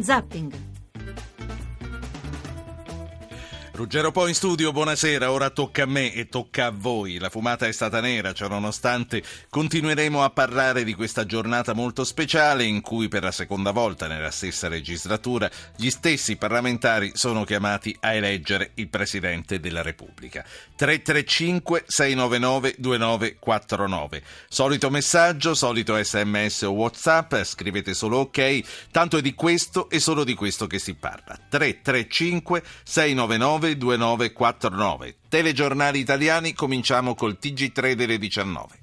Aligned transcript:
Zapping. 0.00 0.73
Ruggero 3.74 4.12
Po 4.12 4.28
in 4.28 4.36
studio, 4.36 4.70
buonasera. 4.70 5.32
Ora 5.32 5.50
tocca 5.50 5.82
a 5.82 5.86
me 5.86 6.12
e 6.12 6.28
tocca 6.28 6.66
a 6.66 6.70
voi. 6.72 7.18
La 7.18 7.28
fumata 7.28 7.66
è 7.66 7.72
stata 7.72 8.00
nera, 8.00 8.32
ciononostante 8.32 9.20
continueremo 9.50 10.22
a 10.22 10.30
parlare 10.30 10.84
di 10.84 10.94
questa 10.94 11.26
giornata 11.26 11.72
molto 11.72 12.04
speciale 12.04 12.62
in 12.62 12.80
cui 12.80 13.08
per 13.08 13.24
la 13.24 13.32
seconda 13.32 13.72
volta 13.72 14.06
nella 14.06 14.30
stessa 14.30 14.68
legislatura 14.68 15.50
gli 15.74 15.90
stessi 15.90 16.36
parlamentari 16.36 17.10
sono 17.14 17.42
chiamati 17.42 17.96
a 17.98 18.12
eleggere 18.12 18.70
il 18.74 18.86
Presidente 18.86 19.58
della 19.58 19.82
Repubblica. 19.82 20.44
335 20.76 21.82
699 21.84 22.76
2949. 22.78 24.22
Solito 24.48 24.88
messaggio, 24.88 25.52
solito 25.52 26.00
sms 26.00 26.62
o 26.62 26.70
whatsapp, 26.70 27.42
scrivete 27.42 27.92
solo 27.92 28.18
ok, 28.18 28.60
tanto 28.92 29.16
è 29.16 29.20
di 29.20 29.34
questo 29.34 29.90
e 29.90 29.98
solo 29.98 30.22
di 30.22 30.34
questo 30.34 30.68
che 30.68 30.78
si 30.78 30.94
parla. 30.94 31.36
335 31.48 32.62
699 32.84 33.62
2949. 33.72 35.16
Telegiornali 35.28 35.98
italiani, 35.98 36.52
cominciamo 36.52 37.14
col 37.14 37.38
TG3 37.40 37.92
delle 37.92 38.18
19. 38.18 38.82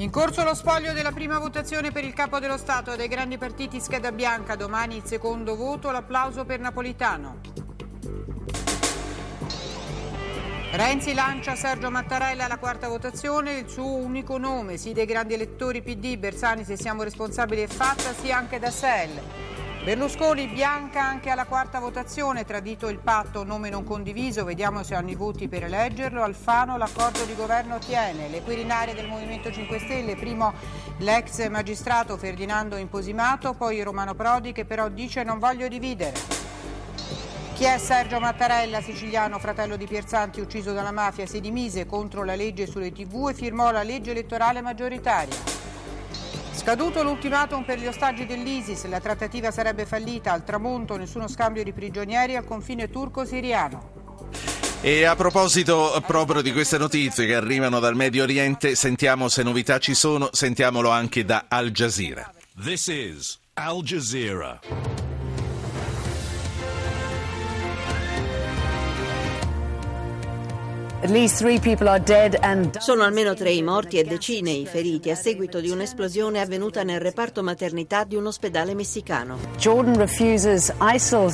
In 0.00 0.10
corso 0.10 0.42
lo 0.44 0.54
spoglio 0.54 0.94
della 0.94 1.12
prima 1.12 1.38
votazione 1.38 1.92
per 1.92 2.04
il 2.04 2.14
capo 2.14 2.38
dello 2.38 2.56
Stato 2.56 2.96
dei 2.96 3.06
grandi 3.06 3.36
partiti 3.36 3.80
scheda 3.80 4.12
bianca, 4.12 4.56
domani 4.56 4.96
il 4.96 5.04
secondo 5.04 5.56
voto, 5.56 5.90
l'applauso 5.90 6.46
per 6.46 6.58
Napolitano. 6.58 7.40
Renzi 10.72 11.14
lancia 11.14 11.56
Sergio 11.56 11.90
Mattarella 11.90 12.44
alla 12.44 12.56
quarta 12.56 12.86
votazione, 12.86 13.54
il 13.54 13.68
suo 13.68 13.96
unico 13.96 14.38
nome, 14.38 14.76
sì 14.76 14.92
dei 14.92 15.04
grandi 15.04 15.34
elettori 15.34 15.82
PD, 15.82 16.16
Bersani 16.16 16.62
se 16.62 16.76
siamo 16.76 17.02
responsabili 17.02 17.62
è 17.62 17.66
fatta, 17.66 18.12
sì 18.12 18.30
anche 18.30 18.60
da 18.60 18.70
SEL. 18.70 19.20
Berlusconi 19.82 20.46
bianca 20.46 21.02
anche 21.02 21.28
alla 21.30 21.46
quarta 21.46 21.80
votazione, 21.80 22.44
tradito 22.44 22.88
il 22.88 22.98
patto, 22.98 23.42
nome 23.42 23.68
non 23.68 23.82
condiviso, 23.82 24.44
vediamo 24.44 24.84
se 24.84 24.94
hanno 24.94 25.10
i 25.10 25.16
voti 25.16 25.48
per 25.48 25.64
eleggerlo. 25.64 26.22
Alfano 26.22 26.76
l'accordo 26.76 27.24
di 27.24 27.34
governo 27.34 27.78
tiene, 27.78 28.28
le 28.28 28.40
Quirinari 28.40 28.94
del 28.94 29.08
Movimento 29.08 29.50
5 29.50 29.78
Stelle, 29.80 30.14
primo 30.14 30.54
l'ex 30.98 31.48
magistrato 31.48 32.16
Ferdinando 32.16 32.76
Imposimato, 32.76 33.54
poi 33.54 33.82
Romano 33.82 34.14
Prodi 34.14 34.52
che 34.52 34.64
però 34.64 34.88
dice 34.88 35.24
non 35.24 35.40
voglio 35.40 35.66
dividere. 35.66 36.39
Chi 37.60 37.66
è 37.66 37.76
Sergio 37.76 38.18
Mattarella, 38.20 38.80
siciliano, 38.80 39.38
fratello 39.38 39.76
di 39.76 39.86
Pierzanti, 39.86 40.40
ucciso 40.40 40.72
dalla 40.72 40.92
mafia, 40.92 41.26
si 41.26 41.40
dimise 41.42 41.84
contro 41.84 42.24
la 42.24 42.34
legge 42.34 42.66
sulle 42.66 42.90
tv 42.90 43.28
e 43.28 43.34
firmò 43.34 43.70
la 43.70 43.82
legge 43.82 44.12
elettorale 44.12 44.62
maggioritaria. 44.62 45.36
Scaduto 46.52 47.02
l'ultimatum 47.02 47.64
per 47.64 47.78
gli 47.78 47.86
ostaggi 47.86 48.24
dell'ISIS, 48.24 48.86
la 48.86 48.98
trattativa 48.98 49.50
sarebbe 49.50 49.84
fallita, 49.84 50.32
al 50.32 50.42
tramonto 50.42 50.96
nessuno 50.96 51.28
scambio 51.28 51.62
di 51.62 51.74
prigionieri 51.74 52.34
al 52.34 52.46
confine 52.46 52.88
turco-siriano. 52.88 53.90
E 54.80 55.04
a 55.04 55.14
proposito 55.14 56.02
proprio 56.06 56.40
di 56.40 56.52
queste 56.52 56.78
notizie 56.78 57.26
che 57.26 57.34
arrivano 57.34 57.78
dal 57.78 57.94
Medio 57.94 58.22
Oriente, 58.22 58.74
sentiamo 58.74 59.28
se 59.28 59.42
novità 59.42 59.78
ci 59.78 59.92
sono, 59.92 60.30
sentiamolo 60.32 60.88
anche 60.88 61.26
da 61.26 61.44
Al 61.46 61.72
Jazeera. 61.72 62.32
This 62.58 62.86
is 62.86 63.38
Al 63.52 63.82
Jazeera. 63.82 64.99
Sono 72.78 73.04
almeno 73.04 73.32
tre 73.34 73.50
i 73.52 73.62
morti 73.62 73.98
e 73.98 74.04
decine 74.04 74.50
i 74.50 74.66
feriti 74.66 75.10
a 75.10 75.14
seguito 75.14 75.58
di 75.60 75.70
un'esplosione 75.70 76.42
avvenuta 76.42 76.82
nel 76.82 77.00
reparto 77.00 77.42
maternità 77.42 78.04
di 78.04 78.16
un 78.16 78.26
ospedale 78.26 78.74
messicano. 78.74 79.38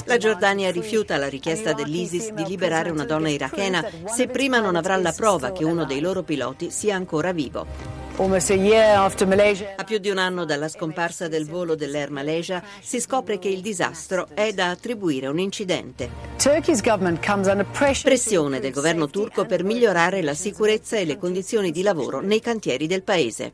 La 0.05 0.17
Giordania 0.19 0.71
rifiuta 0.71 1.17
la 1.17 1.29
richiesta 1.29 1.73
dell'ISIS 1.73 2.31
di 2.31 2.45
liberare 2.45 2.91
una 2.91 3.05
donna 3.05 3.29
irachena 3.29 3.85
se 4.07 4.29
prima 4.29 4.61
non 4.61 4.77
avrà 4.77 4.97
la 4.99 5.13
prova 5.13 5.51
che 5.51 5.65
uno 5.65 5.85
dei 5.85 5.99
loro 5.99 6.23
piloti 6.23 6.71
sia 6.71 6.95
ancora 6.95 7.33
vivo. 7.33 8.06
A 8.19 9.85
più 9.85 9.99
di 9.99 10.09
un 10.09 10.17
anno 10.17 10.47
dalla 10.47 10.69
scomparsa 10.69 11.29
del 11.29 11.45
volo 11.45 11.75
dell'Air 11.75 12.11
Malaysia 12.11 12.63
si 12.81 12.99
scopre 12.99 13.39
che 13.39 13.49
il 13.49 13.61
disastro 13.61 14.29
è 14.33 14.55
da 14.55 14.71
attribuire 14.71 15.27
a 15.27 15.31
un 15.31 15.39
incidente. 15.39 16.09
Pressione 18.03 18.59
del 18.59 18.73
governo 18.73 19.11
turco 19.11 19.45
per 19.45 19.65
migliorare 19.65 20.23
la 20.23 20.33
sicurezza 20.33 20.97
e 20.97 21.05
le 21.05 21.19
condizioni 21.19 21.71
di 21.71 21.83
lavoro 21.83 22.21
nei 22.21 22.41
cantieri 22.41 22.87
del 22.87 23.03
paese. 23.03 23.53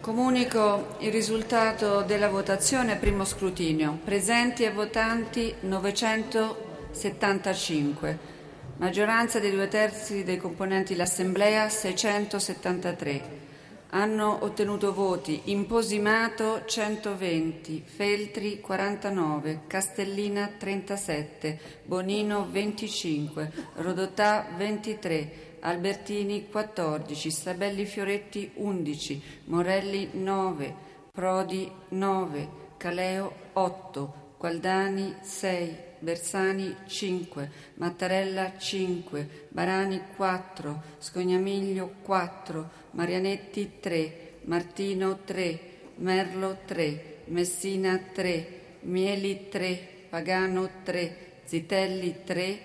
Comunico 0.00 0.96
il 1.00 1.12
risultato 1.12 2.00
della 2.00 2.30
votazione 2.30 2.92
a 2.92 2.96
primo 2.96 3.26
scrutinio. 3.26 3.98
Presenti 4.02 4.64
e 4.64 4.72
votanti 4.72 5.52
975. 5.60 8.37
Maggioranza 8.78 9.40
dei 9.40 9.50
due 9.50 9.66
terzi 9.66 10.22
dei 10.22 10.36
componenti 10.36 10.94
l'Assemblea 10.94 11.68
673. 11.68 13.46
Hanno 13.90 14.44
ottenuto 14.44 14.94
voti 14.94 15.40
Imposimato 15.46 16.64
120, 16.64 17.82
Feltri 17.84 18.60
49, 18.60 19.62
Castellina 19.66 20.48
37, 20.56 21.58
Bonino 21.86 22.46
25, 22.48 23.52
Rodotà 23.78 24.46
23, 24.56 25.56
Albertini 25.58 26.46
14, 26.48 27.30
Sabelli 27.32 27.84
Fioretti 27.84 28.52
11, 28.54 29.22
Morelli 29.46 30.10
9, 30.12 30.74
Prodi 31.10 31.68
9, 31.88 32.48
Caleo 32.76 33.32
8, 33.54 34.14
Gualdani 34.38 35.16
6, 35.20 35.86
Bersani 35.98 36.74
5, 36.86 37.50
Mattarella 37.74 38.56
5, 38.56 39.46
Barani 39.48 40.00
4, 40.16 40.82
Scognamiglio 40.98 41.94
4, 42.02 42.70
Marianetti 42.92 43.72
3, 43.80 44.38
Martino 44.44 45.18
3, 45.24 45.60
Merlo 45.96 46.58
3, 46.64 47.22
Messina 47.26 47.98
3, 48.12 48.60
Mieli 48.82 49.48
3, 49.48 49.88
Pagano 50.08 50.68
3, 50.82 51.16
Zitelli 51.44 52.22
3, 52.24 52.60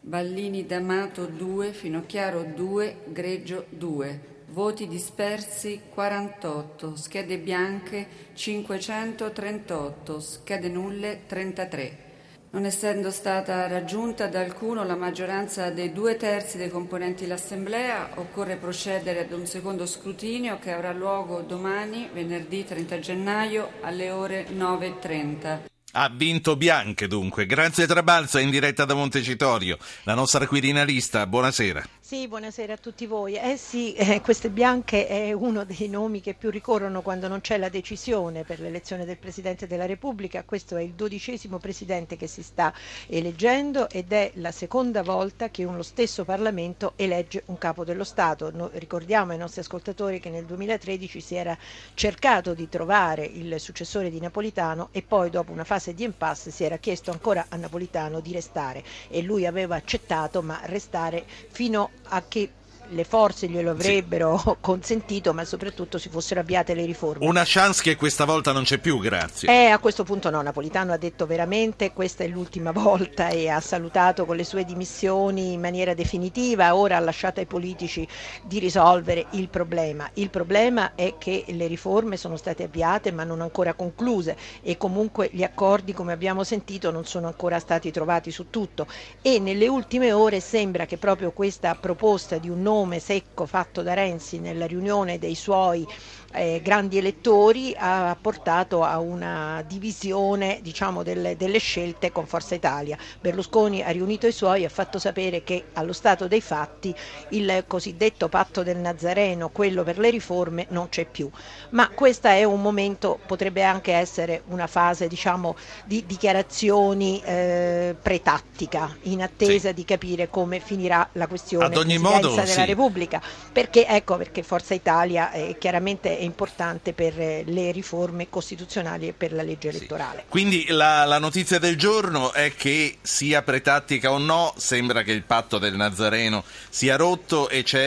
Ballini 0.00 0.66
D'Amato 0.66 1.26
2, 1.26 1.72
Finocchiaro 1.72 2.54
2, 2.54 2.96
Greggio 3.06 3.66
2. 3.68 4.30
Voti 4.48 4.86
dispersi 4.86 5.80
48, 5.94 6.96
schede 6.96 7.38
bianche 7.38 8.06
538, 8.34 10.20
schede 10.20 10.68
nulle 10.68 11.20
33. 11.26 12.11
Non 12.52 12.66
essendo 12.66 13.10
stata 13.10 13.66
raggiunta 13.66 14.26
da 14.26 14.40
alcuno 14.40 14.84
la 14.84 14.94
maggioranza 14.94 15.70
dei 15.70 15.90
due 15.90 16.16
terzi 16.16 16.58
dei 16.58 16.68
componenti 16.68 17.22
dell'Assemblea, 17.22 18.10
occorre 18.16 18.56
procedere 18.56 19.20
ad 19.20 19.32
un 19.32 19.46
secondo 19.46 19.86
scrutinio 19.86 20.58
che 20.58 20.70
avrà 20.70 20.92
luogo 20.92 21.40
domani, 21.40 22.10
venerdì 22.12 22.62
30 22.62 22.98
gennaio, 22.98 23.70
alle 23.80 24.10
ore 24.10 24.48
9.30. 24.50 25.71
Ha 25.94 26.08
vinto 26.08 26.56
Bianche 26.56 27.06
dunque. 27.06 27.44
Grazie 27.44 27.86
Trabalza 27.86 28.40
in 28.40 28.48
diretta 28.48 28.86
da 28.86 28.94
Montecitorio, 28.94 29.76
la 30.04 30.14
nostra 30.14 30.46
quirinalista. 30.46 31.26
Buonasera. 31.26 31.84
Sì, 32.00 32.28
buonasera 32.28 32.74
a 32.74 32.76
tutti 32.76 33.06
voi. 33.06 33.36
Eh 33.36 33.56
sì, 33.56 33.94
eh, 33.94 34.20
queste 34.20 34.50
bianche 34.50 35.06
è 35.06 35.32
uno 35.32 35.64
dei 35.64 35.88
nomi 35.88 36.20
che 36.20 36.34
più 36.34 36.50
ricorrono 36.50 37.00
quando 37.00 37.28
non 37.28 37.40
c'è 37.40 37.56
la 37.56 37.70
decisione 37.70 38.44
per 38.44 38.60
l'elezione 38.60 39.04
del 39.04 39.16
Presidente 39.16 39.66
della 39.66 39.86
Repubblica. 39.86 40.44
Questo 40.44 40.76
è 40.76 40.82
il 40.82 40.92
dodicesimo 40.92 41.58
Presidente 41.58 42.16
che 42.16 42.26
si 42.26 42.42
sta 42.42 42.72
eleggendo 43.06 43.88
ed 43.88 44.12
è 44.12 44.32
la 44.34 44.50
seconda 44.50 45.02
volta 45.02 45.50
che 45.50 45.64
uno 45.64 45.82
stesso 45.82 46.24
Parlamento 46.24 46.92
elegge 46.96 47.44
un 47.46 47.56
capo 47.56 47.84
dello 47.84 48.04
Stato. 48.04 48.50
No, 48.50 48.70
ricordiamo 48.74 49.32
ai 49.32 49.38
nostri 49.38 49.60
ascoltatori 49.60 50.20
che 50.20 50.28
nel 50.28 50.44
2013 50.44 51.20
si 51.20 51.34
era 51.34 51.56
cercato 51.94 52.52
di 52.52 52.68
trovare 52.68 53.24
il 53.24 53.58
successore 53.58 54.10
di 54.10 54.20
Napolitano 54.20 54.88
e 54.92 55.02
poi 55.02 55.30
dopo 55.30 55.52
una 55.52 55.64
fase 55.64 55.81
di 55.90 56.04
impasse 56.04 56.52
si 56.52 56.62
era 56.62 56.76
chiesto 56.76 57.10
ancora 57.10 57.46
a 57.48 57.56
Napolitano 57.56 58.20
di 58.20 58.32
restare 58.32 58.84
e 59.08 59.22
lui 59.22 59.44
aveva 59.44 59.74
accettato 59.74 60.40
ma 60.42 60.60
restare 60.64 61.24
fino 61.26 61.90
a 62.04 62.22
che 62.28 62.48
le 62.92 63.04
forze 63.04 63.48
glielo 63.48 63.70
avrebbero 63.70 64.38
sì. 64.38 64.54
consentito, 64.60 65.32
ma 65.32 65.44
soprattutto 65.44 65.98
si 65.98 66.08
fossero 66.08 66.40
avviate 66.40 66.74
le 66.74 66.84
riforme. 66.84 67.26
Una 67.26 67.42
chance 67.44 67.82
che 67.82 67.96
questa 67.96 68.24
volta 68.24 68.52
non 68.52 68.64
c'è 68.64 68.78
più, 68.78 68.98
grazie. 68.98 69.48
Eh, 69.48 69.70
a 69.70 69.78
questo 69.78 70.04
punto 70.04 70.30
no, 70.30 70.40
Napolitano 70.42 70.92
ha 70.92 70.96
detto 70.96 71.26
veramente 71.26 71.92
questa 71.92 72.24
è 72.24 72.28
l'ultima 72.28 72.70
volta 72.72 73.28
e 73.28 73.48
ha 73.48 73.60
salutato 73.60 74.24
con 74.24 74.36
le 74.36 74.44
sue 74.44 74.64
dimissioni 74.64 75.52
in 75.52 75.60
maniera 75.60 75.94
definitiva, 75.94 76.74
ora 76.76 76.96
ha 76.96 77.00
lasciato 77.00 77.40
ai 77.40 77.46
politici 77.46 78.06
di 78.44 78.58
risolvere 78.58 79.26
il 79.30 79.48
problema. 79.48 80.08
Il 80.14 80.30
problema 80.30 80.94
è 80.94 81.14
che 81.18 81.44
le 81.48 81.66
riforme 81.66 82.16
sono 82.16 82.36
state 82.36 82.64
avviate 82.64 83.10
ma 83.10 83.24
non 83.24 83.40
ancora 83.40 83.74
concluse 83.74 84.36
e 84.62 84.76
comunque 84.76 85.30
gli 85.32 85.42
accordi, 85.42 85.92
come 85.92 86.12
abbiamo 86.12 86.44
sentito, 86.44 86.90
non 86.90 87.04
sono 87.04 87.26
ancora 87.26 87.58
stati 87.58 87.90
trovati 87.90 88.30
su 88.30 88.50
tutto 88.50 88.86
e 89.22 89.38
nelle 89.38 89.68
ultime 89.68 90.12
ore 90.12 90.40
sembra 90.40 90.86
che 90.86 90.98
proprio 90.98 91.32
questa 91.32 91.74
proposta 91.74 92.38
di 92.38 92.48
un 92.48 92.62
nome 92.62 92.81
nome 92.82 92.98
secco 92.98 93.46
fatto 93.46 93.82
da 93.82 93.94
Renzi 93.94 94.40
nella 94.40 94.66
riunione 94.66 95.18
dei 95.18 95.36
suoi 95.36 95.86
eh, 96.32 96.60
grandi 96.62 96.98
elettori 96.98 97.74
ha 97.76 98.16
portato 98.20 98.82
a 98.82 98.98
una 98.98 99.62
divisione 99.66 100.60
diciamo, 100.62 101.02
delle, 101.02 101.36
delle, 101.36 101.58
scelte 101.58 102.10
con 102.10 102.26
Forza 102.26 102.54
Italia. 102.54 102.96
Berlusconi 103.20 103.82
ha 103.82 103.90
riunito 103.90 104.26
i 104.26 104.32
suoi 104.32 104.62
e 104.62 104.66
ha 104.66 104.70
fatto 104.70 104.98
sapere 104.98 105.42
che 105.44 105.66
allo 105.74 105.92
stato 105.92 106.28
dei 106.28 106.40
fatti 106.40 106.94
il 107.30 107.64
cosiddetto 107.66 108.28
patto 108.28 108.62
del 108.62 108.78
Nazareno, 108.78 109.50
quello 109.50 109.82
per 109.82 109.98
le 109.98 110.10
riforme, 110.10 110.66
non 110.70 110.88
c'è 110.88 111.04
più. 111.04 111.30
Ma 111.70 111.88
questo 111.90 112.28
è 112.28 112.44
un 112.44 112.60
momento, 112.60 113.18
potrebbe 113.26 113.62
anche 113.62 113.92
essere 113.92 114.42
una 114.48 114.66
fase 114.66 115.08
diciamo, 115.08 115.56
di 115.84 116.04
dichiarazioni 116.06 117.20
eh, 117.24 117.94
pretattica, 118.00 118.96
in 119.02 119.22
attesa 119.22 119.68
sì. 119.68 119.74
di 119.74 119.84
capire 119.84 120.28
come 120.28 120.60
finirà 120.60 121.08
la 121.12 121.26
questione 121.26 121.66
Ad 121.66 121.76
ogni 121.76 121.98
modo, 121.98 122.30
della 122.30 122.46
sì. 122.46 122.64
Repubblica. 122.64 123.20
Perché, 123.52 123.86
ecco, 123.86 124.16
perché 124.16 124.42
Forza 124.42 124.74
Italia 124.74 125.30
è 125.30 125.56
chiaramente 125.58 126.21
importante 126.24 126.92
per 126.92 127.18
eh, 127.20 127.42
le 127.46 127.70
riforme 127.72 128.28
costituzionali 128.28 129.08
e 129.08 129.12
per 129.12 129.32
la 129.32 129.42
legge 129.42 129.68
elettorale. 129.68 130.20
Sì. 130.20 130.24
Quindi 130.28 130.66
la, 130.68 131.04
la, 131.04 131.18
notizia 131.18 131.58
del 131.58 131.76
giorno 131.76 132.32
è 132.32 132.54
che 132.54 132.98
sia 133.02 133.42
pretattica 133.42 134.10
o 134.10 134.18
no, 134.18 134.52
sembra 134.56 135.02
che 135.02 135.12
il 135.12 135.22
patto 135.22 135.58
del 135.58 135.74
Nazareno 135.74 136.44
sia 136.68 136.96
rotto 136.96 137.48
e 137.48 137.62
c'è, 137.62 137.78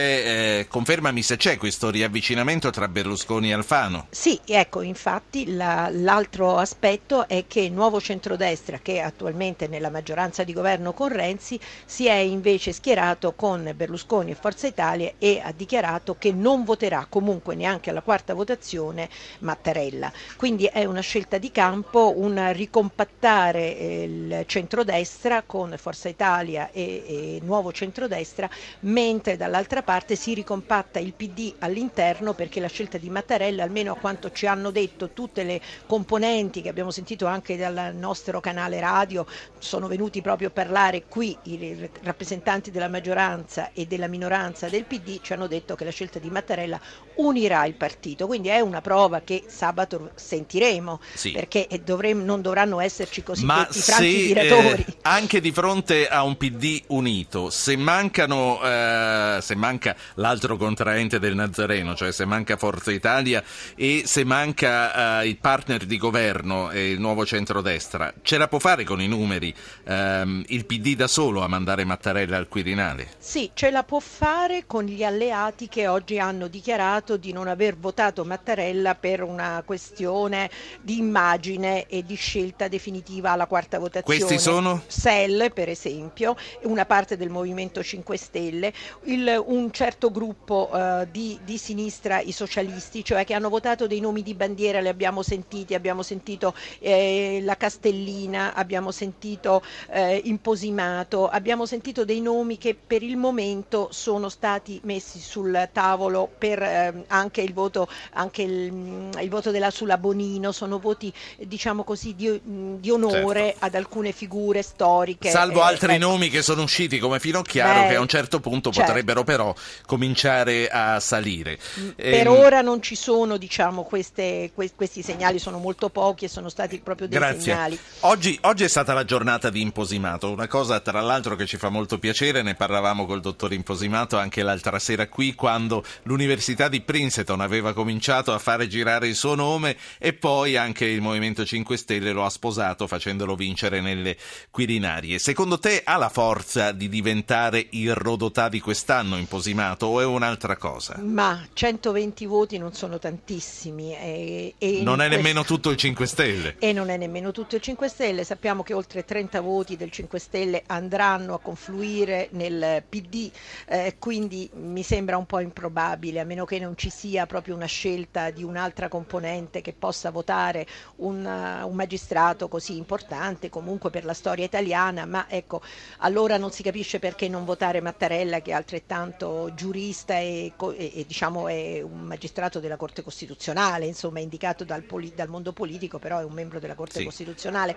eh, 0.60 0.66
confermami 0.68 1.22
se 1.22 1.36
c'è 1.36 1.56
questo 1.56 1.90
riavvicinamento 1.90 2.70
tra 2.70 2.88
Berlusconi 2.88 3.50
e 3.50 3.54
Alfano. 3.54 4.06
Sì, 4.10 4.40
ecco, 4.46 4.82
infatti 4.82 5.54
la, 5.54 5.88
l'altro 5.90 6.56
aspetto 6.58 7.28
è 7.28 7.44
che 7.46 7.60
il 7.60 7.72
nuovo 7.72 8.00
centrodestra, 8.00 8.78
che 8.82 9.00
attualmente 9.00 9.66
è 9.66 9.68
nella 9.68 9.90
maggioranza 9.90 10.44
di 10.44 10.52
governo 10.52 10.92
con 10.92 11.08
Renzi, 11.08 11.58
si 11.84 12.06
è 12.06 12.14
invece 12.14 12.72
schierato 12.72 13.34
con 13.34 13.72
Berlusconi 13.74 14.30
e 14.30 14.34
Forza 14.34 14.66
Italia 14.66 15.12
e 15.18 15.40
ha 15.42 15.52
dichiarato 15.52 16.16
che 16.18 16.32
non 16.32 16.64
voterà 16.64 17.06
comunque 17.08 17.54
neanche 17.54 17.90
alla 17.90 18.02
quarta 18.02 18.25
votazione 18.34 19.08
Mattarella. 19.40 20.12
Quindi 20.36 20.66
è 20.66 20.84
una 20.84 21.00
scelta 21.00 21.38
di 21.38 21.50
campo, 21.50 22.14
un 22.16 22.52
ricompattare 22.52 23.76
eh, 23.76 24.02
il 24.02 24.44
centrodestra 24.46 25.42
con 25.42 25.74
Forza 25.76 26.08
Italia 26.08 26.70
e, 26.70 27.04
e 27.06 27.40
nuovo 27.42 27.72
centrodestra, 27.72 28.48
mentre 28.80 29.36
dall'altra 29.36 29.82
parte 29.82 30.16
si 30.16 30.34
ricompatta 30.34 30.98
il 30.98 31.12
PD 31.12 31.54
all'interno 31.60 32.34
perché 32.34 32.60
la 32.60 32.68
scelta 32.68 32.98
di 32.98 33.10
Mattarella, 33.10 33.62
almeno 33.62 33.92
a 33.92 33.96
quanto 33.96 34.32
ci 34.32 34.46
hanno 34.46 34.70
detto 34.70 35.10
tutte 35.10 35.42
le 35.42 35.60
componenti 35.86 36.62
che 36.62 36.68
abbiamo 36.68 36.90
sentito 36.90 37.26
anche 37.26 37.56
dal 37.56 37.94
nostro 37.94 38.40
canale 38.40 38.80
radio, 38.80 39.26
sono 39.58 39.88
venuti 39.88 40.20
proprio 40.22 40.48
a 40.48 40.52
parlare 40.52 41.04
qui 41.08 41.36
i 41.44 41.88
rappresentanti 42.02 42.70
della 42.70 42.88
maggioranza 42.88 43.70
e 43.72 43.86
della 43.86 44.06
minoranza 44.06 44.68
del 44.68 44.84
PD, 44.84 45.20
ci 45.20 45.32
hanno 45.32 45.46
detto 45.46 45.74
che 45.74 45.84
la 45.84 45.90
scelta 45.90 46.18
di 46.18 46.30
Mattarella 46.30 46.80
unirà 47.16 47.64
il 47.66 47.74
partito 47.74 48.15
quindi 48.24 48.48
è 48.48 48.60
una 48.60 48.80
prova 48.80 49.20
che 49.20 49.44
sabato 49.46 50.10
sentiremo, 50.14 51.00
sì. 51.14 51.32
perché 51.32 51.68
dovremo, 51.84 52.24
non 52.24 52.40
dovranno 52.40 52.80
esserci 52.80 53.22
cosiddetti 53.22 53.80
franchi 53.80 54.26
tiratori. 54.26 54.84
Eh, 54.86 54.96
anche 55.02 55.40
di 55.40 55.52
fronte 55.52 56.08
a 56.08 56.22
un 56.22 56.36
PD 56.36 56.82
unito, 56.88 57.50
se, 57.50 57.76
mancano, 57.76 58.60
eh, 58.62 59.38
se 59.40 59.54
manca 59.54 59.94
l'altro 60.14 60.56
contraente 60.56 61.18
del 61.18 61.34
Nazareno, 61.34 61.94
cioè 61.94 62.12
se 62.12 62.24
manca 62.24 62.56
Forza 62.56 62.90
Italia 62.90 63.42
e 63.74 64.02
se 64.06 64.24
manca 64.24 65.20
eh, 65.20 65.28
il 65.28 65.36
partner 65.36 65.84
di 65.84 65.98
governo 65.98 66.70
e 66.70 66.90
il 66.90 67.00
nuovo 67.00 67.26
centrodestra, 67.26 68.14
ce 68.22 68.38
la 68.38 68.48
può 68.48 68.58
fare 68.58 68.84
con 68.84 69.00
i 69.00 69.08
numeri 69.08 69.54
ehm, 69.84 70.44
il 70.48 70.64
PD 70.64 70.94
da 70.94 71.06
solo 71.06 71.42
a 71.42 71.48
mandare 71.48 71.84
Mattarella 71.84 72.36
al 72.36 72.48
Quirinale? 72.48 73.08
Sì, 73.18 73.50
ce 73.54 73.70
la 73.70 73.82
può 73.82 74.00
fare 74.00 74.64
con 74.66 74.84
gli 74.84 75.02
alleati 75.02 75.68
che 75.68 75.88
oggi 75.88 76.18
hanno 76.18 76.48
dichiarato 76.48 77.16
di 77.16 77.32
non 77.32 77.48
aver 77.48 77.76
votato 77.76 78.05
votato 78.06 78.24
Mattarella 78.24 78.94
per 78.94 79.22
una 79.22 79.62
questione 79.64 80.50
di 80.80 80.98
immagine 80.98 81.86
e 81.86 82.04
di 82.04 82.14
scelta 82.14 82.68
definitiva 82.68 83.32
alla 83.32 83.46
quarta 83.46 83.78
votazione. 83.78 84.18
Questi 84.18 84.38
sono? 84.38 84.82
SEL, 84.86 85.52
per 85.52 85.68
esempio, 85.68 86.36
una 86.62 86.84
parte 86.84 87.16
del 87.16 87.30
Movimento 87.30 87.82
5 87.82 88.16
Stelle, 88.16 88.72
il, 89.04 89.42
un 89.46 89.72
certo 89.72 90.10
gruppo 90.10 90.68
uh, 90.70 91.06
di, 91.10 91.38
di, 91.44 91.58
sinistra, 91.58 92.20
i 92.20 92.32
socialisti, 92.32 93.04
cioè 93.04 93.24
che 93.24 93.34
hanno 93.34 93.48
votato 93.48 93.86
dei 93.86 94.00
nomi 94.00 94.22
di 94.22 94.34
bandiera, 94.34 94.80
li 94.80 94.88
abbiamo 94.88 95.22
sentiti, 95.22 95.74
abbiamo 95.74 96.02
sentito 96.02 96.54
eh, 96.78 97.40
la 97.42 97.56
Castellina, 97.56 98.54
abbiamo 98.54 98.90
sentito 98.90 99.62
eh, 99.90 100.20
Imposimato, 100.24 101.28
abbiamo 101.28 101.66
sentito 101.66 102.04
dei 102.04 102.20
nomi 102.20 102.58
che 102.58 102.76
per 102.76 103.02
il 103.02 103.16
momento 103.16 103.88
sono 103.90 104.28
stati 104.28 104.80
messi 104.84 105.18
sul 105.18 105.68
tavolo 105.72 106.30
per 106.38 106.62
eh, 106.62 107.04
anche 107.08 107.40
il 107.40 107.52
voto 107.52 107.88
anche 108.12 108.42
il, 108.42 108.72
mm, 108.72 109.10
il 109.20 109.28
voto 109.28 109.50
della 109.50 109.70
Sula 109.70 109.98
Bonino, 109.98 110.52
sono 110.52 110.78
voti 110.78 111.12
diciamo 111.38 111.84
così 111.84 112.14
di, 112.14 112.28
mm, 112.28 112.76
di 112.76 112.90
onore 112.90 113.40
certo. 113.40 113.64
ad 113.64 113.74
alcune 113.74 114.12
figure 114.12 114.62
storiche. 114.62 115.30
Salvo 115.30 115.60
eh, 115.60 115.64
altri 115.64 115.94
ecco. 115.94 116.06
nomi 116.06 116.28
che 116.28 116.42
sono 116.42 116.62
usciti 116.62 116.98
come 116.98 117.20
Finocchiaro 117.20 117.82
Beh, 117.82 117.88
che 117.88 117.94
a 117.96 118.00
un 118.00 118.08
certo 118.08 118.40
punto 118.40 118.70
certo. 118.70 118.88
potrebbero 118.88 119.24
però 119.24 119.54
cominciare 119.86 120.68
a 120.68 121.00
salire. 121.00 121.58
Mm, 121.78 121.88
per 121.90 122.26
ehm... 122.26 122.32
ora 122.32 122.60
non 122.60 122.82
ci 122.82 122.94
sono 122.94 123.36
diciamo 123.36 123.82
queste, 123.82 124.50
que- 124.54 124.72
questi 124.74 125.02
segnali, 125.02 125.38
sono 125.38 125.58
molto 125.58 125.88
pochi 125.88 126.24
e 126.24 126.28
sono 126.28 126.48
stati 126.48 126.80
proprio 126.80 127.08
dei 127.08 127.18
Grazie. 127.18 127.40
segnali. 127.40 127.78
Oggi, 128.00 128.38
oggi 128.42 128.64
è 128.64 128.68
stata 128.68 128.92
la 128.92 129.04
giornata 129.04 129.50
di 129.50 129.60
Imposimato, 129.60 130.30
una 130.30 130.48
cosa 130.48 130.80
tra 130.80 131.00
l'altro 131.00 131.36
che 131.36 131.46
ci 131.46 131.56
fa 131.56 131.68
molto 131.68 131.98
piacere, 131.98 132.42
ne 132.42 132.54
parlavamo 132.54 133.06
col 133.06 133.20
dottor 133.20 133.52
Imposimato 133.52 134.16
anche 134.16 134.42
l'altra 134.42 134.78
sera 134.78 135.08
qui 135.08 135.34
quando 135.34 135.84
l'Università 136.04 136.68
di 136.68 136.80
Princeton 136.80 137.40
aveva 137.40 137.72
cominciato 137.76 138.32
a 138.32 138.38
fare 138.38 138.66
girare 138.66 139.06
il 139.06 139.14
suo 139.14 139.34
nome 139.36 139.76
e 139.98 140.14
poi 140.14 140.56
anche 140.56 140.86
il 140.86 141.00
Movimento 141.00 141.44
5 141.44 141.76
Stelle 141.76 142.10
lo 142.12 142.24
ha 142.24 142.30
sposato 142.30 142.86
facendolo 142.86 143.36
vincere 143.36 143.80
nelle 143.80 144.16
Quirinarie. 144.50 145.18
Secondo 145.18 145.58
te 145.58 145.82
ha 145.84 145.96
la 145.96 146.08
forza 146.08 146.72
di 146.72 146.88
diventare 146.88 147.66
il 147.70 147.94
Rodotà 147.94 148.48
di 148.48 148.60
quest'anno 148.60 149.16
imposimato 149.18 149.86
o 149.86 150.00
è 150.00 150.04
un'altra 150.04 150.56
cosa? 150.56 150.98
Ma 151.00 151.46
120 151.52 152.26
voti 152.26 152.58
non 152.58 152.72
sono 152.72 152.98
tantissimi. 152.98 153.94
E, 153.94 154.54
e 154.58 154.80
non 154.82 155.00
è 155.00 155.06
questo... 155.06 155.16
nemmeno 155.16 155.44
tutto 155.44 155.70
il 155.70 155.76
5 155.76 156.06
Stelle. 156.06 156.56
E 156.58 156.72
non 156.72 156.88
è 156.88 156.96
nemmeno 156.96 157.30
tutto 157.30 157.56
il 157.56 157.60
5 157.60 157.88
Stelle. 157.88 158.24
Sappiamo 158.24 158.62
che 158.62 158.72
oltre 158.72 159.04
30 159.04 159.40
voti 159.40 159.76
del 159.76 159.90
5 159.90 160.18
Stelle 160.18 160.62
andranno 160.66 161.34
a 161.34 161.40
confluire 161.40 162.28
nel 162.32 162.82
PD, 162.88 163.30
eh, 163.66 163.96
quindi 163.98 164.48
mi 164.54 164.82
sembra 164.82 165.16
un 165.18 165.26
po' 165.26 165.40
improbabile, 165.40 166.20
a 166.20 166.24
meno 166.24 166.44
che 166.44 166.58
non 166.58 166.76
ci 166.76 166.90
sia 166.90 167.26
proprio 167.26 167.54
una 167.54 167.65
scelta 167.66 168.30
di 168.30 168.42
un'altra 168.42 168.88
componente 168.88 169.60
che 169.60 169.72
possa 169.72 170.10
votare 170.10 170.66
un, 170.96 171.24
uh, 171.24 171.66
un, 171.66 171.74
magistrato 171.74 172.48
così 172.48 172.76
importante 172.76 173.48
comunque 173.48 173.90
per 173.90 174.04
la 174.04 174.14
storia 174.14 174.44
italiana, 174.44 175.04
ma 175.04 175.26
ecco, 175.28 175.60
allora 175.98 176.36
non 176.36 176.50
si 176.50 176.62
capisce 176.62 176.98
perché 176.98 177.28
non 177.28 177.44
votare 177.44 177.80
Mattarella 177.80 178.40
che 178.40 178.50
è 178.50 178.54
altrettanto 178.54 179.52
giurista 179.54 180.18
e, 180.18 180.52
e, 180.56 180.92
e 180.94 181.04
diciamo 181.06 181.48
è 181.48 181.82
un 181.82 182.00
magistrato 182.00 182.60
della 182.60 182.76
Corte 182.76 183.02
Costituzionale, 183.02 183.86
insomma 183.86 184.20
indicato 184.20 184.64
dal, 184.64 184.82
poli, 184.82 185.12
dal 185.14 185.28
mondo 185.28 185.52
politico, 185.52 185.98
però 185.98 186.20
è 186.20 186.24
un 186.24 186.32
membro 186.32 186.58
della 186.58 186.74
Corte 186.74 187.00
sì. 187.00 187.04
Costituzionale. 187.04 187.76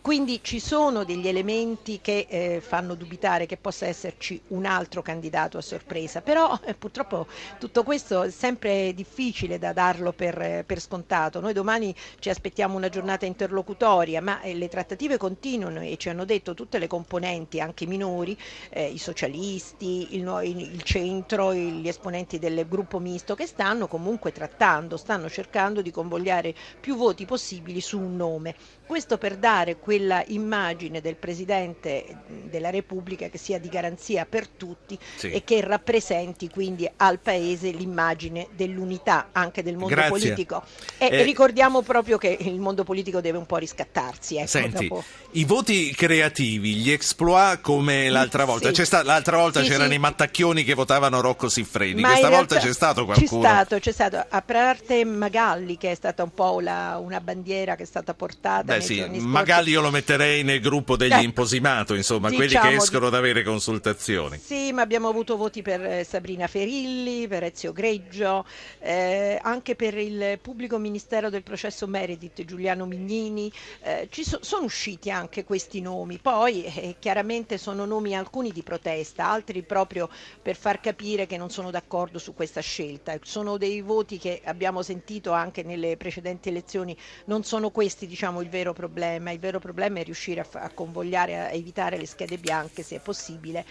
Quindi 0.00 0.40
ci 0.42 0.60
sono 0.60 1.04
degli 1.04 1.28
elementi 1.28 2.00
che 2.00 2.26
eh, 2.28 2.60
fanno 2.60 2.94
dubitare 2.94 3.46
che 3.46 3.56
possa 3.56 3.86
esserci 3.86 4.40
un 4.48 4.66
altro 4.66 5.02
candidato 5.02 5.58
a 5.58 5.62
sorpresa, 5.62 6.20
però 6.20 6.58
eh, 6.64 6.74
purtroppo 6.74 7.26
tutto 7.58 7.82
questo 7.82 8.22
è 8.22 8.30
sempre 8.30 8.92
difficile 8.94 9.24
difficile 9.26 9.58
da 9.58 9.72
darlo 9.72 10.12
per, 10.12 10.64
per, 10.64 10.80
scontato. 10.80 11.40
Noi 11.40 11.52
domani 11.52 11.94
ci 12.20 12.30
aspettiamo 12.30 12.76
una 12.76 12.88
giornata 12.88 13.26
interlocutoria, 13.26 14.22
ma 14.22 14.40
eh, 14.40 14.54
le 14.54 14.68
trattative 14.68 15.16
continuano 15.16 15.80
e 15.80 15.96
ci 15.96 16.08
hanno 16.08 16.24
detto 16.24 16.54
tutte 16.54 16.78
le 16.78 16.86
componenti, 16.86 17.60
anche 17.60 17.86
minori, 17.86 18.38
eh, 18.70 18.86
i 18.86 18.98
socialisti, 18.98 20.14
il, 20.16 20.40
il 20.44 20.82
centro, 20.82 21.52
gli 21.52 21.88
esponenti 21.88 22.38
del 22.38 22.66
gruppo 22.68 22.98
misto, 23.00 23.34
che 23.34 23.46
stanno 23.46 23.88
comunque 23.88 24.30
trattando, 24.32 24.96
stanno 24.96 25.28
cercando 25.28 25.82
di 25.82 25.90
convogliare 25.90 26.54
più 26.78 26.96
voti 26.96 27.24
possibili 27.24 27.80
su 27.80 27.98
un 27.98 28.16
nome. 28.16 28.54
Questo 28.86 29.18
per 29.18 29.36
dare 29.36 29.78
quella 29.78 30.22
immagine 30.28 31.00
del 31.00 31.16
Presidente 31.16 32.04
della 32.44 32.70
Repubblica 32.70 33.28
che 33.28 33.36
sia 33.36 33.58
di 33.58 33.68
garanzia 33.68 34.26
per 34.26 34.46
tutti 34.46 34.96
sì. 35.16 35.32
e 35.32 35.42
che 35.42 35.60
rappresenti 35.60 36.48
quindi 36.48 36.88
al 36.96 37.18
Paese 37.18 37.70
l'immagine 37.70 38.46
dell'unità 38.54 39.30
anche 39.32 39.64
del 39.64 39.76
mondo 39.76 39.94
Grazie. 39.94 40.10
politico. 40.10 40.62
E 40.98 41.08
eh, 41.10 41.22
ricordiamo 41.24 41.82
proprio 41.82 42.16
che 42.16 42.36
il 42.40 42.60
mondo 42.60 42.84
politico 42.84 43.20
deve 43.20 43.38
un 43.38 43.46
po' 43.46 43.56
riscattarsi. 43.56 44.36
Ecco, 44.36 44.46
senti, 44.46 44.88
dopo... 44.88 45.04
i 45.32 45.44
voti 45.44 45.92
creativi, 45.92 46.74
gli 46.76 46.90
exploit 46.92 47.60
come 47.60 48.08
l'altra 48.08 48.44
volta. 48.44 48.72
Sì. 48.72 48.84
Sta, 48.84 49.02
l'altra 49.02 49.36
volta 49.36 49.62
sì, 49.62 49.68
c'erano 49.68 49.94
i 49.94 49.98
mattacchioni 49.98 50.62
che 50.62 50.74
votavano 50.74 51.20
Rocco 51.20 51.48
Siffredi, 51.48 52.00
Ma 52.00 52.10
questa 52.10 52.30
volta 52.30 52.58
c'è 52.58 52.72
stato 52.72 53.04
qualcuno? 53.04 53.42
C'è 53.42 53.48
stato, 53.48 53.78
c'è 53.80 53.92
stato, 53.92 54.24
a 54.28 54.42
parte 54.42 55.04
Magalli 55.04 55.76
che 55.76 55.90
è 55.90 55.94
stata 55.96 56.22
un 56.22 56.32
po' 56.32 56.60
la, 56.60 57.00
una 57.02 57.20
bandiera 57.20 57.74
che 57.74 57.82
è 57.82 57.86
stata 57.86 58.14
portata 58.14 58.74
Beh, 58.75 58.75
sì, 58.80 59.04
magari 59.20 59.70
io 59.70 59.80
lo 59.80 59.90
metterei 59.90 60.42
nel 60.42 60.60
gruppo 60.60 60.96
degli 60.96 61.12
eh, 61.12 61.22
imposimato, 61.22 61.94
insomma, 61.94 62.28
diciamo 62.28 62.36
quelli 62.36 62.52
che 62.52 62.68
diciamo 62.68 62.82
escono 62.82 63.00
di... 63.00 63.06
ad 63.06 63.14
avere 63.14 63.42
consultazioni. 63.42 64.40
Sì, 64.42 64.72
ma 64.72 64.82
abbiamo 64.82 65.08
avuto 65.08 65.36
voti 65.36 65.62
per 65.62 65.84
eh, 65.84 66.04
Sabrina 66.04 66.46
Ferilli, 66.46 67.28
per 67.28 67.44
Ezio 67.44 67.72
Greggio, 67.72 68.44
eh, 68.78 69.38
anche 69.42 69.74
per 69.74 69.96
il 69.96 70.38
pubblico 70.40 70.78
ministero 70.78 71.30
del 71.30 71.42
processo 71.42 71.86
Meredith 71.86 72.44
Giuliano 72.44 72.86
Mignini, 72.86 73.50
eh, 73.82 74.08
ci 74.10 74.24
so, 74.24 74.38
sono 74.42 74.64
usciti 74.64 75.10
anche 75.10 75.44
questi 75.44 75.80
nomi, 75.80 76.18
poi 76.18 76.64
eh, 76.64 76.96
chiaramente 76.98 77.58
sono 77.58 77.84
nomi 77.84 78.16
alcuni 78.16 78.52
di 78.52 78.62
protesta, 78.62 79.28
altri 79.28 79.62
proprio 79.62 80.08
per 80.40 80.56
far 80.56 80.80
capire 80.80 81.26
che 81.26 81.36
non 81.36 81.50
sono 81.50 81.70
d'accordo 81.70 82.18
su 82.18 82.34
questa 82.34 82.60
scelta, 82.60 83.18
sono 83.22 83.56
dei 83.56 83.80
voti 83.80 84.18
che 84.18 84.40
abbiamo 84.44 84.82
sentito 84.82 85.32
anche 85.32 85.62
nelle 85.62 85.96
precedenti 85.96 86.48
elezioni, 86.48 86.96
non 87.26 87.44
sono 87.44 87.70
questi 87.70 88.06
diciamo 88.06 88.40
il 88.40 88.48
vero 88.48 88.65
problema, 88.72 89.30
il 89.30 89.38
vero 89.38 89.58
problema 89.58 90.00
è 90.00 90.04
riuscire 90.04 90.40
a, 90.40 90.46
a 90.60 90.70
convogliare, 90.70 91.38
a 91.38 91.50
evitare 91.50 91.96
le 91.98 92.06
schede 92.06 92.38
bianche 92.38 92.82
se 92.82 92.96
è 92.96 93.00
possibile 93.00 93.64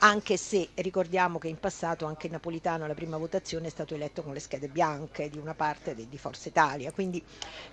anche 0.00 0.36
se 0.36 0.68
ricordiamo 0.74 1.38
che 1.38 1.48
in 1.48 1.58
passato 1.58 2.06
anche 2.06 2.28
Napolitano 2.28 2.84
alla 2.84 2.94
prima 2.94 3.16
votazione 3.16 3.66
è 3.66 3.70
stato 3.70 3.94
eletto 3.94 4.22
con 4.22 4.32
le 4.32 4.40
schede 4.40 4.68
bianche 4.68 5.28
di 5.28 5.38
una 5.38 5.54
parte 5.54 5.94
di, 5.94 6.18
Forza 6.18 6.48
Italia, 6.48 6.92
quindi 6.92 7.22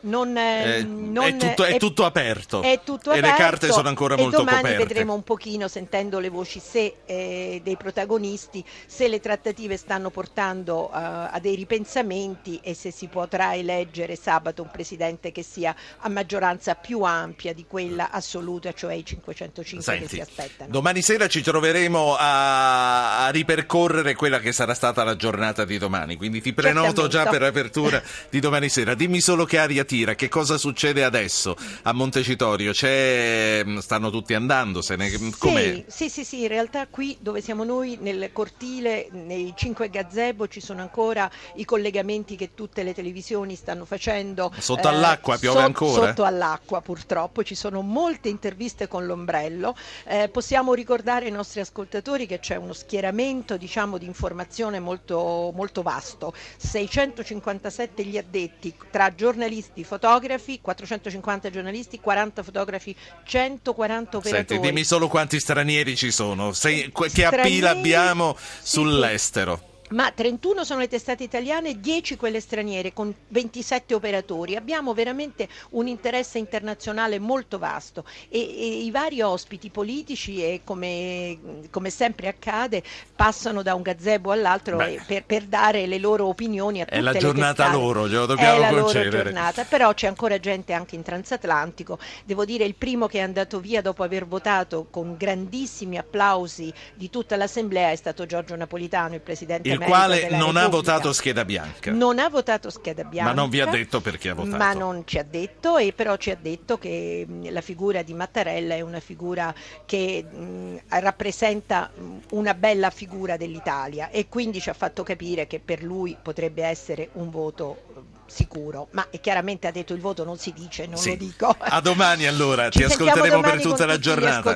non, 0.01 0.35
eh, 0.37 0.83
non 0.83 1.25
è, 1.25 1.35
tutto, 1.35 1.63
è, 1.65 1.73
è, 1.73 1.77
tutto, 1.77 2.05
aperto 2.05 2.61
è 2.61 2.81
tutto 2.83 3.11
e 3.11 3.17
aperto, 3.17 3.37
le 3.37 3.43
carte 3.43 3.71
sono 3.71 3.89
ancora 3.89 4.15
molto 4.15 4.37
domani 4.37 4.61
coperte. 4.61 4.85
vedremo 4.85 5.13
un 5.13 5.23
pochino, 5.23 5.67
sentendo 5.67 6.19
le 6.19 6.29
voci 6.29 6.59
se 6.59 6.97
eh, 7.05 7.61
dei 7.63 7.77
protagonisti, 7.77 8.63
se 8.85 9.07
le 9.07 9.19
trattative 9.19 9.77
stanno 9.77 10.09
portando 10.09 10.85
uh, 10.85 10.89
a 10.91 11.39
dei 11.41 11.55
ripensamenti 11.55 12.59
e 12.61 12.73
se 12.73 12.91
si 12.91 13.07
potrà 13.07 13.55
eleggere 13.55 14.15
sabato 14.15 14.61
un 14.61 14.71
presidente 14.71 15.31
che 15.31 15.43
sia 15.43 15.75
a 15.99 16.09
maggioranza 16.09 16.75
più 16.75 17.01
ampia 17.01 17.53
di 17.53 17.65
quella 17.67 18.11
assoluta, 18.11 18.73
cioè 18.73 18.93
i 18.93 19.05
505 19.05 19.81
Senti, 19.81 20.07
che 20.07 20.13
si 20.15 20.19
aspettano. 20.19 20.71
Domani 20.71 21.01
sera 21.01 21.27
ci 21.27 21.41
troveremo 21.41 22.16
a, 22.17 23.25
a, 23.25 23.29
ripercorrere 23.29 24.15
quella 24.15 24.39
che 24.39 24.51
sarà 24.51 24.73
stata 24.73 25.03
la 25.03 25.15
giornata 25.15 25.65
di 25.65 25.77
domani. 25.77 26.15
Quindi 26.15 26.41
ti 26.41 26.53
prenoto 26.53 27.07
già 27.07 27.25
per 27.25 27.41
l'apertura 27.41 28.01
di 28.29 28.39
domani 28.39 28.69
sera. 28.69 28.95
Dimmi 28.95 29.21
solo 29.21 29.45
che 29.45 29.59
aria 29.59 29.83
tira, 29.83 30.15
che 30.15 30.27
cosa 30.27 30.57
succede 30.57 31.03
adesso 31.03 31.55
a 31.83 31.93
Montecitorio? 31.93 32.71
C'è, 32.71 33.63
stanno 33.79 34.09
tutti 34.09 34.33
andando? 34.33 34.81
Se 34.81 34.95
ne, 34.95 35.09
sì, 35.09 35.83
sì, 35.87 36.09
sì, 36.09 36.23
sì, 36.23 36.41
in 36.41 36.47
realtà 36.47 36.87
qui 36.87 37.17
dove 37.19 37.41
siamo 37.41 37.63
noi, 37.63 37.97
nel 38.01 38.31
cortile, 38.33 39.07
nei 39.11 39.53
cinque 39.55 39.89
gazebo, 39.89 40.47
ci 40.47 40.59
sono 40.59 40.81
ancora 40.81 41.29
i 41.55 41.65
collegamenti 41.65 42.35
che 42.35 42.53
tutte 42.53 42.83
le 42.83 42.93
televisioni 42.93 43.55
stanno 43.55 43.85
facendo. 43.85 44.51
Sotto 44.57 44.87
eh, 44.89 44.91
all'acqua 44.91 45.37
piove 45.37 45.59
so, 45.59 45.65
ancora? 45.65 46.07
Sotto 46.07 46.23
all'acqua 46.23 46.81
purtroppo, 46.81 47.43
ci 47.43 47.55
sono 47.55 47.81
molte 47.81 48.29
interviste 48.29 48.87
con 48.87 49.05
l'ombrello. 49.05 49.75
Eh, 50.05 50.29
possiamo 50.29 50.73
ricordare 50.73 51.25
ai 51.25 51.31
nostri 51.31 51.59
ascoltatori 51.61 52.06
che 52.15 52.39
c'è 52.39 52.55
uno 52.55 52.73
schieramento 52.73 53.57
diciamo, 53.57 53.97
di 53.97 54.05
informazione 54.05 54.79
molto, 54.79 55.51
molto 55.53 55.81
vasto, 55.81 56.33
657 56.57 58.03
gli 58.03 58.17
addetti 58.17 58.73
tra 58.89 59.13
giornalisti, 59.13 59.83
fotografi, 59.83 60.59
450 60.61 61.49
giornalisti, 61.49 61.99
40 61.99 62.43
fotografi, 62.43 62.95
140 63.23 64.17
operatori. 64.17 64.47
Senti, 64.47 64.67
dimmi 64.67 64.83
solo 64.83 65.07
quanti 65.07 65.39
stranieri 65.39 65.95
ci 65.95 66.11
sono, 66.11 66.53
Sei, 66.53 66.91
che 66.91 67.09
stranieri, 67.09 67.41
appila 67.41 67.69
abbiamo 67.71 68.37
sull'estero. 68.61 69.55
Sì, 69.55 69.63
sì 69.71 69.76
ma 69.89 70.11
31 70.11 70.63
sono 70.63 70.81
le 70.81 70.87
testate 70.87 71.23
italiane, 71.23 71.79
10 71.79 72.17
quelle 72.17 72.39
straniere 72.41 72.91
con 72.93 73.13
27 73.29 73.93
operatori. 73.93 74.55
Abbiamo 74.55 74.93
veramente 74.93 75.47
un 75.71 75.87
interesse 75.87 76.37
internazionale 76.37 77.19
molto 77.19 77.57
vasto 77.57 78.03
e, 78.29 78.39
e 78.39 78.83
i 78.83 78.91
vari 78.91 79.21
ospiti 79.21 79.69
politici 79.69 80.43
e 80.43 80.61
come, 80.63 81.37
come, 81.69 81.89
sempre 81.89 82.27
accade 82.27 82.83
passano 83.15 83.61
da 83.61 83.75
un 83.75 83.81
gazebo 83.81 84.31
all'altro 84.31 84.77
per, 85.05 85.23
per, 85.25 85.43
dare 85.43 85.85
le 85.85 85.99
loro 85.99 86.27
opinioni 86.27 86.81
a 86.81 86.85
tutte 86.85 86.97
È 86.97 87.01
la 87.01 87.13
giornata 87.13 87.63
testate. 87.63 87.77
loro, 87.77 88.07
glielo 88.07 88.25
dobbiamo 88.25 88.55
È 88.55 88.59
la 88.59 88.81
concedere. 88.81 89.09
loro 89.09 89.23
giornata, 89.23 89.63
però 89.63 89.93
c'è 89.93 90.07
ancora 90.07 90.37
gente 90.39 90.73
anche 90.73 90.95
in 90.95 91.03
transatlantico. 91.03 91.97
Devo 92.25 92.43
dire 92.43 92.65
il 92.65 92.75
primo 92.75 93.07
che 93.07 93.19
è 93.19 93.21
andato 93.21 93.59
via 93.59 93.81
dopo 93.81 94.03
aver 94.03 94.25
votato 94.25 94.87
con 94.89 95.15
grandissimi 95.17 95.97
applausi 95.97 96.73
di 96.93 97.09
tutta 97.09 97.37
l'assemblea 97.37 97.91
è 97.91 97.95
stato 97.95 98.25
Giorgio 98.25 98.55
Napolitano, 98.55 99.15
il 99.15 99.21
presidente 99.21 99.76
il 99.76 99.76
quale 99.79 100.29
non 100.29 100.57
ha 100.57 100.67
votato 100.67 101.13
scheda 101.13 101.45
bianca. 101.45 101.91
Non 101.91 102.19
ha 102.19 102.29
votato 102.29 102.69
scheda 102.69 103.03
bianca. 103.03 103.31
Ma 103.31 103.39
non 103.39 103.49
vi 103.49 103.59
ha 103.59 103.65
detto 103.65 104.01
perché 104.01 104.29
ha 104.29 104.33
votato. 104.33 104.57
Ma 104.57 104.73
non 104.73 105.03
ci 105.05 105.17
ha 105.17 105.23
detto, 105.23 105.77
e 105.77 105.93
però 105.93 106.15
ci 106.17 106.31
ha 106.31 106.37
detto 106.39 106.77
che 106.77 107.25
la 107.49 107.61
figura 107.61 108.01
di 108.01 108.13
Mattarella 108.13 108.75
è 108.75 108.81
una 108.81 108.99
figura 108.99 109.53
che 109.85 110.23
mh, 110.23 110.99
rappresenta 110.99 111.91
una 112.31 112.53
bella 112.53 112.89
figura 112.89 113.37
dell'Italia 113.37 114.09
e 114.09 114.27
quindi 114.29 114.59
ci 114.59 114.69
ha 114.69 114.73
fatto 114.73 115.03
capire 115.03 115.47
che 115.47 115.59
per 115.59 115.83
lui 115.83 116.17
potrebbe 116.21 116.63
essere 116.63 117.09
un 117.13 117.29
voto 117.29 118.15
sicuro, 118.27 118.89
ma 118.91 119.07
chiaramente 119.19 119.67
ha 119.67 119.71
detto 119.71 119.93
il 119.93 120.01
voto 120.01 120.23
non 120.23 120.37
si 120.37 120.53
dice, 120.53 120.85
non 120.85 120.97
sì. 120.97 121.11
lo 121.11 121.15
dico. 121.15 121.55
A 121.57 121.79
domani 121.81 122.27
allora, 122.27 122.67
ci 122.69 122.79
ti 122.79 122.83
ascolteremo 122.83 123.41
per 123.41 123.61
tutta 123.61 123.85
la 123.85 123.97
giornata. 123.97 124.55